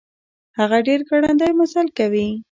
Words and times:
هغه 0.57 0.77
ډير 0.87 1.01
ګړندی 1.09 1.51
مزل 1.57 1.87
کوي. 1.97 2.27